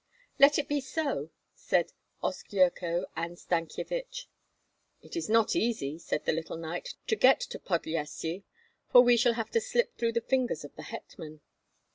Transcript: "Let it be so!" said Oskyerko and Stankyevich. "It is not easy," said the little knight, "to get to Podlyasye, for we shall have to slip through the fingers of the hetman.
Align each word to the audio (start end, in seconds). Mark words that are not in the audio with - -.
"Let 0.39 0.57
it 0.57 0.67
be 0.67 0.81
so!" 0.81 1.29
said 1.53 1.91
Oskyerko 2.23 3.05
and 3.15 3.37
Stankyevich. 3.37 4.25
"It 5.03 5.15
is 5.15 5.29
not 5.29 5.55
easy," 5.55 5.99
said 5.99 6.25
the 6.25 6.33
little 6.33 6.57
knight, 6.57 6.95
"to 7.05 7.15
get 7.15 7.39
to 7.41 7.59
Podlyasye, 7.59 8.41
for 8.91 9.01
we 9.01 9.15
shall 9.15 9.33
have 9.33 9.51
to 9.51 9.61
slip 9.61 9.95
through 9.99 10.13
the 10.13 10.21
fingers 10.21 10.63
of 10.63 10.75
the 10.75 10.81
hetman. 10.89 11.41